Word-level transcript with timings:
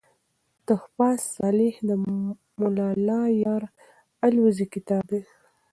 "تحفه 0.67 1.09
صالح" 1.35 1.75
دملا 1.87 2.85
الله 2.95 3.23
یار 3.43 3.63
الوزي 4.25 4.65
کتاب 4.73 5.03
دﺉ. 5.11 5.27